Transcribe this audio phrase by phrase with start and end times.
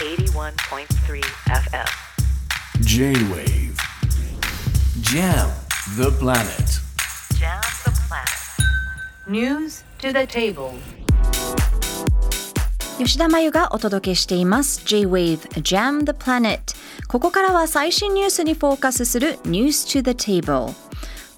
[0.00, 1.86] 81.3 FM.
[2.80, 3.76] J-Wave
[5.02, 5.50] Jam
[5.98, 6.80] the planet
[7.38, 9.28] Jam the planet.
[9.28, 10.72] News to the table.
[12.96, 16.60] 吉田真由がお届けしています J-Wave Jam the Planet
[17.08, 20.72] ここからは最新ニュースにフォーカスする News to the Table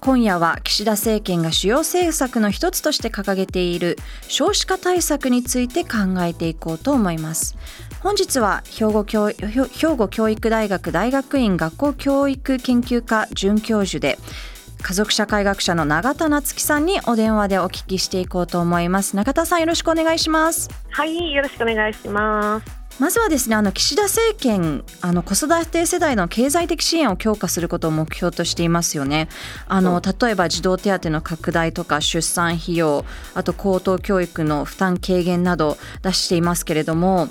[0.03, 7.55] 今夜は岸田政権が主要政策の一つとして掲げている少子化対策について考えていこうと思います
[8.03, 14.19] 本日は兵庫教兵庫教育大学大学院学校教育研究科准教授で
[14.81, 19.15] 家族社会学者の永田夏樹さんにお電話でお聞きしていこうと思います。
[19.15, 20.69] 永田さんよろしくお願いします。
[20.89, 22.65] はい、よろしくお願いします。
[22.99, 29.29] まずはですねあの岸田政権あの子育て世代の経済的支援を強化することを目標としていますよね。
[29.69, 37.29] あの例えば児童手当の拡大とか出産費用あと高等教育の負担軽減など出していますけれども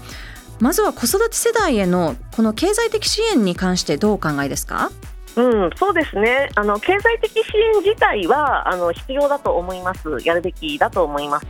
[0.61, 4.91] まずは子育て世代へのこの経済的支援に関してどうお考えですか？
[5.35, 6.51] うん、そうですね。
[6.57, 10.19] あの経済的支援自体はあの必要だと思います。
[10.25, 11.47] やるべきだと思います。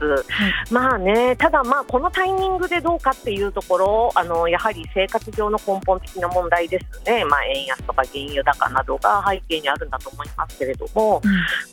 [0.70, 7.24] まあね、ただまあこのタイミングでどうかっていうところ、あのやはり生活上の根本的な問題ですね。
[7.24, 11.20] まあ円安とか原油高などが背景にあるんだと思いますけれども、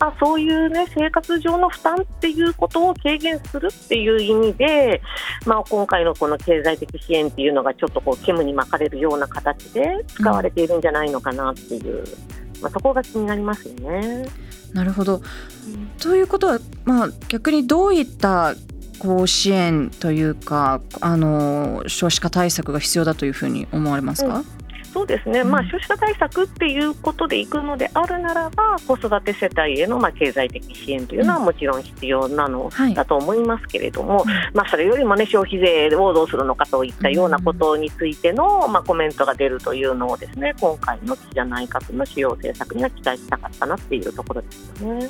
[0.00, 5.00] まあそういうね生活上の負担っていうことを軽減するっていう意味で、
[5.46, 11.99] まあ今回のこの経済的支援っていうのがちょっとこう煙に巻かれるような形で使われているんじゃないのかなっていう。
[12.60, 14.26] まあ、そこが気になりますよね。
[14.72, 15.22] なるほど。
[15.98, 18.54] ということは、まあ、逆にどういった
[18.98, 24.59] こう支援というかあの少子化対策が必要だというふうに思われますか、うん
[24.92, 45.08] そうですね、まあ、少子化対策っていうことでいくのであるならば、子育て世帯へのまあ経済的支援というのはもちろん必要なのだと思いますけれども、まあ、それよりも、ね、消費税をどうするのかといったようなことについてのまあコメントが出るというのをですね今回の岸田内閣の主要政策には期待したかったなっていうところですよね。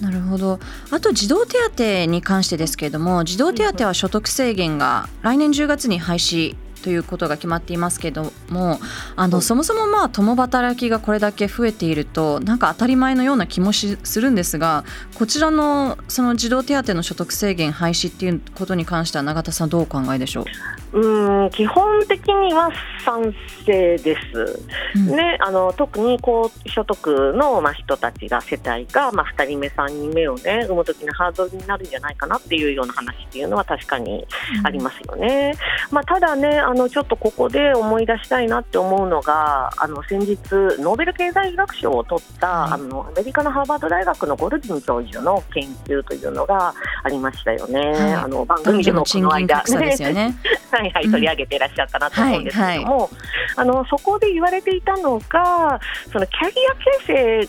[0.00, 0.60] なるほど。
[0.90, 8.78] あと児童手当に関してですけれども児童手当は所得制限が来年10月に廃止ということが決まっていますけども
[9.16, 14.84] あの、そもそもまあ共働きがこれだけ増えているとなんか当たり前のような気もしするんですが
[15.14, 20.44] こちらのその児童手当の所得制限廃止っていうことに関しては永田さんどうお考えでしょ
[20.92, 21.00] う？
[21.00, 22.70] うん基本的には
[23.04, 23.34] 賛
[23.66, 24.62] 成です、
[24.96, 34.26] うん、ね、あの特に高所得の、まあ、人たちが世帯が、まあ、2人目3人目を、ね、産む時のハードルになるんじゃないかなっていうような話っていうのは確かに
[34.64, 35.52] ありますよね。
[35.90, 40.36] うん、まあ、ただねあのちょっとここで思い出したいなって思うのがあの先日
[40.78, 46.74] ノーベル経済学賞を取った、はい、あのアメリカのハーバード大学のゴルディン教授の研究というのが
[47.04, 47.80] ありましたよね。
[47.80, 50.36] はい、あの番組でもこの間、ですよね
[50.70, 53.10] はいはい、取り上げていらっしゃったなと思うんですけども、うんはいはい、
[53.56, 55.80] あのそこで言われていたのが
[56.12, 56.74] そのキャリア
[57.06, 57.48] 形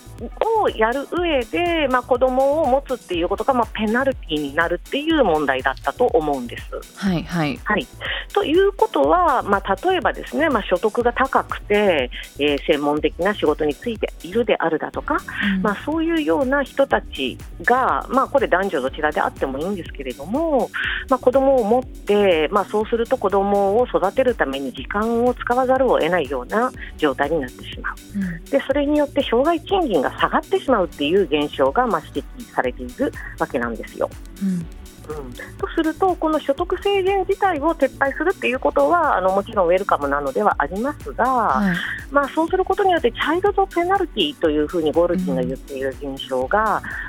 [0.62, 6.70] をやる上で、まあ、子供を持つっていうことが、まあ、ペナルティーになるっていう問題だったと思うんです。
[6.96, 7.58] はいはい。
[7.64, 7.86] はい、
[8.32, 15.18] ということは、まあ、例えばですね、まあ、所得が高くて、えー、専門的な仕事についているであるだとか、
[15.56, 20.70] うん、まあ、そういうような人たちが、まあ、これ男女どちらであってもいいんですけれども、
[21.08, 34.08] まあ、子供を持って、まあ、そうすると子供を育てるために時間を使わざるを得ないような状態になってしまう、うん、でそれによって障害賃金が下がってしまうっていう現象がまあ指摘されているわけなんですよ。
[34.42, 34.79] うん
[35.10, 41.76] うん、とすると、この所得制限自体を撤廃するっていうことはあのもちろんウェルカムなのではありますが、はい、
[42.10, 46.64] まあ、そうすることによってチャイルドペナルティというふうにゴルキンが言っている現象が、うん、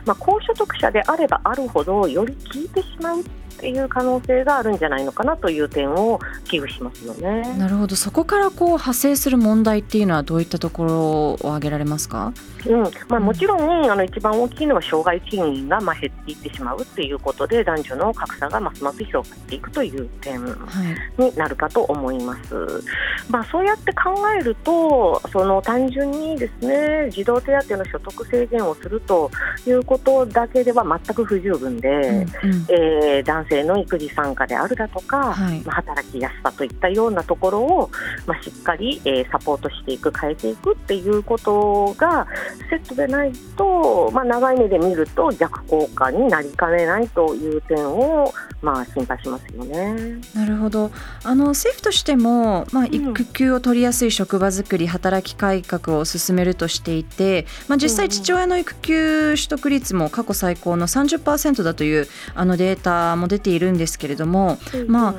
[0.07, 7.56] まあ、高所得者であればあるほどより効いてしまうっていう可能性があるんじゃないのかなという点を危惧しますよね。
[7.58, 7.96] なるほど。
[7.96, 10.94] そこからこう派生する問題っていうのはどういったところ
[11.32, 12.34] を挙げられますか、
[12.66, 12.84] うん。
[13.08, 22.56] まあ、もちろんあの一番大きいのは障害賃金がまあ減っていってしまうっていうことで男女の格差がますます広がっていくという点になるかと思います。
[22.56, 22.84] はい、
[23.30, 29.31] まあ、そうやって考えるとその単純にですね児童手当の所得制限をすると
[29.66, 37.92] いうことだけでは全く不十分で、うんうん、えー、男性の育児参加であるだとか、はい、まあ、働きやすさといったようなところを、
[38.25, 42.25] まあ、しっかり、えー、サポートしていく変えていくっていうことが
[42.69, 50.21] セットでないと、まあ、長い目で見ると逆効果になりかねないという点を、まあ、心配しますよね。
[50.33, 50.92] なるほど。
[51.24, 65.13] あの政府としても、まあ、育休を取りやすい職場づくり、うん、働き改革を進めるとしていて、まあ、実際父親の育休取得率も過去最高の30%だというあのデータも出ているんですけれども、うん、まあ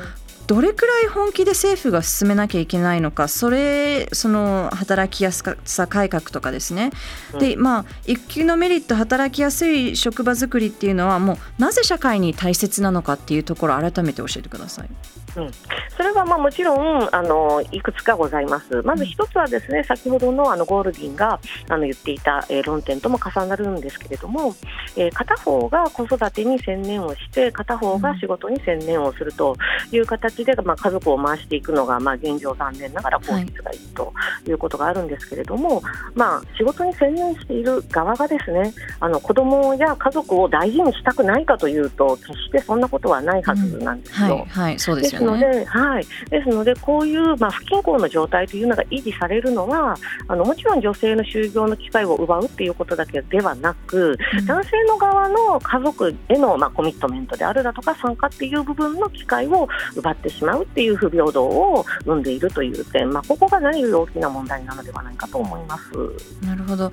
[0.47, 6.91] どれくらい本気で政府が進めなきゃいけないのかそれその働きやすさ改革とかですね、
[7.33, 14.89] うん、でまあ育休のメリット働きやすい職場づくりっていうのはもうなぜ社会に大切なのかっていうところ改めて教えてください。
[15.37, 15.51] うん、
[15.97, 24.55] それはまあもちろんあのいくつかございます、まず一つはですね先ほどのあのゴールディンがあの言っていた、えー、論点とも重なるんですけれども、
[24.97, 29.57] えー、片方が子育てに専念をして片方が仕事に専念をすると
[29.91, 34.13] いう形で、まあ、家族を回していくのが、まあ、現状残念ながら効率がいいと
[34.47, 35.83] いうことがあるんですけれども、はい、
[36.15, 44.47] まあ、仕事に専念している側がですねあの子供や家族を大事にしたくないかというと決してそんなことはないはずなんですよ。
[44.97, 49.97] ですので、はい、ですのでこういう、まあ、不均衡の状態というのが維持されるのは
[50.29, 65.93] あのもちろん女性の就業の機会を奪うということだけではなく、うん、男性の側の家族への、まあ、コミットメントであるだとか参加っていう部分の機会を奪っててしまうっていう不平等を生んでいるという点、まあ、ここが何より大きな問題なのではないかと思います。
[66.45, 66.91] なるほど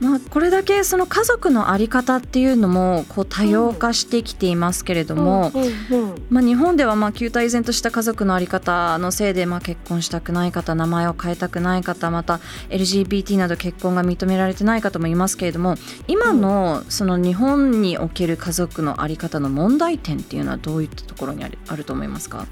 [0.00, 5.50] まあ、これだけその家族の在り方っていうのもこう多様化してきていますけれども、
[6.30, 12.40] まあ、日本ではまあ旧態依然とした家族の在り方のせいでまあ結婚したくない方名前を変えたくない方また
[12.70, 15.74] LGBT など結婚が認められてない方もいますけれども
[16.06, 22.46] 今のその日本における家族の在り方の問題点っていうのはどういったところにあるあると思いますか？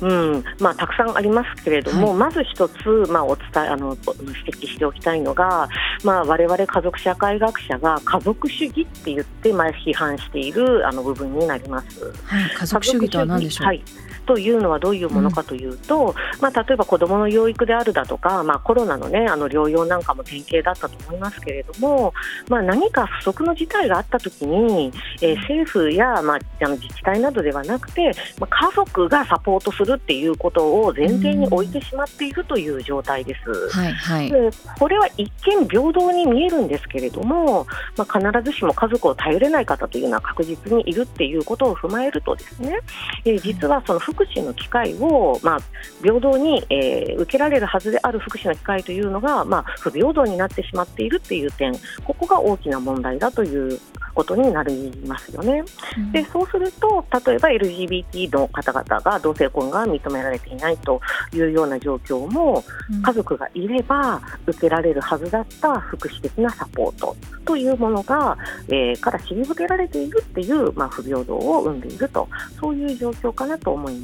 [0.00, 0.44] うん。
[0.60, 5.68] まあ、たくさんありますけれども、はい、まず一つ、まあ、お伝えあの指摘しておきたいのが、
[6.04, 12.12] まあ、我々家族社会学者が家族主義って言って、まあ、批判しているあの部分になります。
[12.24, 13.82] はい、家族主義とは何でしょう、はい
[14.24, 22.12] というのはどういうものかというと、うん、まあ、例えば子どもの養育であるだとか、まあ、コロナの,、ね、あの療養なんかも典型だったと思いますけれども、
[22.48, 33.78] まあ、何か不測の事態があったときに、えー、政府や、まあ、あの自治体などではなくて、まあ、家族がサポートするっていうことを前提に置いてしまっているという状態です。
[33.78, 37.66] はいはい、でこれは一見平等に見えるんですけれども、
[37.96, 42.78] まあ、必ずしも家族を頼れない方というのは確実にいるっていうことを踏まえるとですね、
[43.24, 45.58] えー、実はその福祉の機会を、まあ、
[46.02, 51.72] 平等に、えー、受けられるはずである福祉の機会というのが、まあ、不平等になってしまっているという点
[52.04, 53.78] ここが大きな問題だという
[54.14, 55.64] ことになりますよね。
[55.98, 61.00] うん、でそうすると例えば LGBT の方々が同性婚が認められていないと
[61.32, 68.38] いうような状況も、うん、家族がいれば受けられるはずだった福祉的なサポートというものが、
[68.68, 72.28] えー、から退けられているっていう、まあ、不平等を生んでいると
[72.60, 74.03] そういう状況かなと思いま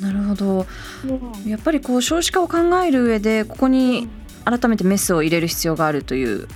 [0.00, 0.66] なるほど、
[1.06, 4.08] うん、やっぱりこう少子化を考える上でここに
[4.44, 6.46] 改めてメスを入れる必要があるという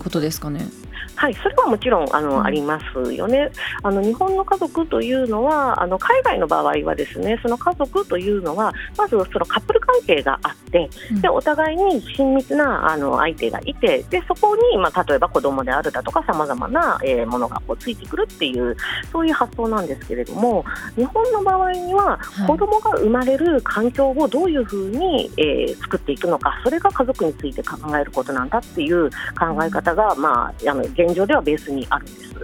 [0.00, 0.60] ことですかね。
[0.60, 3.50] うんうんはい、それはもちろんあの、うん、ありますよね。
[3.82, 4.02] あの。
[4.02, 18.76] 日本の家族というのはあの海外の場合はですねその家族というのはまずそのカップル関係があって、うん、でお互いに親密なあの相手がいてでそこに、まあ、例えば子供であるだとかさまざまな、えー、ものがこうついてくるっていう
[19.10, 20.64] そういう発想なんですけれども
[20.96, 32.34] 日本の場合には、子供が生まれる環境をどういうふうに、えー、作っていくのかそれが家族について考えることなんだっていう考え方が、まあ、あの現状ではベースにあるんです。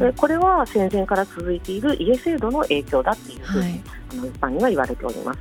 [0.00, 3.82] うん、これは戦前から続いている家制度の影響だっていうふうに、
[4.16, 5.38] の一般には言われております。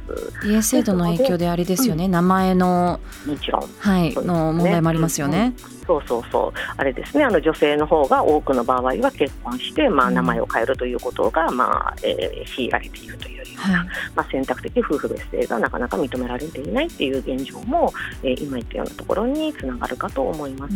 [0.48, 5.54] 家制度の影響であれですよね、うん、名前のもちろん、はい、の問題もありますよね。
[5.68, 5.74] うん。
[5.86, 17.94] そうそうそう、あれですね、あの女性の方が多くの場合は結婚して、まあ、名前を変えるということが、まあえー、強いられているというような、はい、まあ、選択的夫婦別姓がなかなか認められていないという現状も、
[18.24, 20.74] えー、今言ったようなところにつながるかと思います。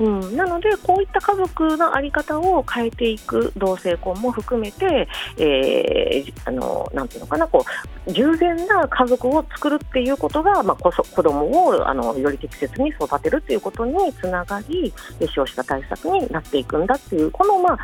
[0.00, 14.92] うん、うん、なので、こういった家族の在り方を変えていく同性婚も含めて、えー、あのなんていうのかなこう従前な家族を作るっていうことが、まあ、こそ子供をあのより適切に育てるということにつながり
[15.34, 17.78] 少子化対策になっていくんだっていうこの、まあ、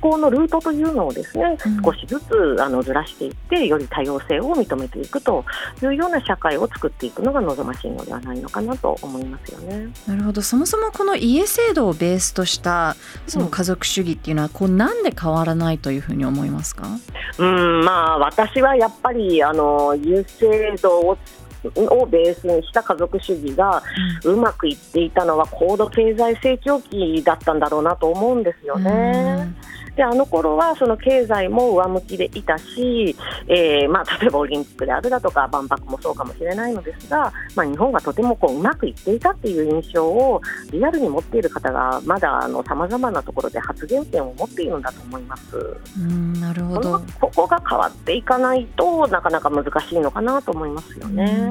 [0.00, 5.44] 思考のルートというのをですね、うん、少しずつあのずらしていってより多様性を認めていくと
[5.82, 9.88] いうような社会を作っていくのが望ましいのではないのかなと思いますよね。
[10.06, 10.42] なるほど。
[10.42, 16.86] そもそもこの家制度をベースとしたその家族主義っていうのは、こうなんで変わらないというふうに思いますか？
[17.38, 19.63] うんまあ私はやっぱりあの
[19.96, 21.18] 家制度を
[21.76, 23.82] をベースにした家族主義が
[24.24, 29.48] うまくいっていたのは高度経済成長期だったんだろうなと思うんですよね。
[29.96, 45.76] であの頃はその経済も上向きでいたし、えーまあ、 例えばオリンピックであるだとか万博もそうかもしれないのですが、まあ、日本がとてもこううまくいっていたっていう印象をリアルに持っている方がまださまざまなところで発言権を持っているんだと思います。
[45.98, 51.50] うんなるほどここが変わっていかないとなかなか難しいのかなと思いますよね。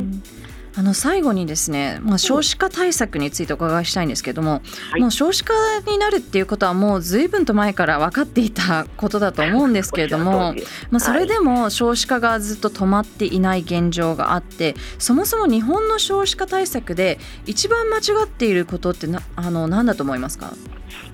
[0.76, 4.62] あの最後にですね、まあ、少子化対策についてお伺いしたいんですけども、
[4.92, 5.54] はい、もう少子化
[5.86, 10.56] になるっていうことはもうずいぶんと前から分かっていたことだと思うんですけれども、
[10.90, 20.54] まあ、それでも少子化がずっと止まっていない現状があってそもそも日本の少子化対策で一番間違っていることってなあの何だと思いますか？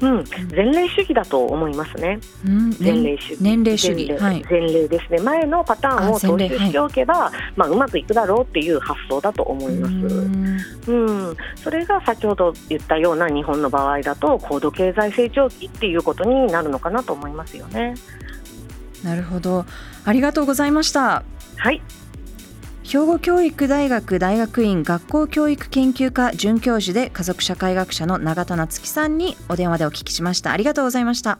[0.02, 0.24] うん、
[0.56, 2.20] 前例主義だと思いますね。
[2.46, 3.38] うん、前例主義。
[3.42, 4.12] 年齢主義。
[4.14, 5.20] はい、前例ですね。
[5.20, 9.94] 前のパターンを踏襲しておけば、はい、まあうまくいくだろうっていう発想だと思います。
[10.92, 17.96] うん、それが先ほど言ったような日本の場合だと高度経済成長期っていうことになるのかなと思いますよね。
[19.04, 19.66] なるほど。
[20.06, 21.24] ありがとうございました。
[21.58, 21.82] はい。
[22.92, 30.52] 兵庫教育大学大学院学校教育研究科准教授で家族社会学者の永田夏樹さんにお電話でお聞きしました。
[30.52, 31.38] ありがとうございました。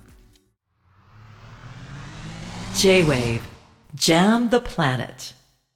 [2.76, 3.42] J-WAVE.
[3.96, 5.39] JAM the planet.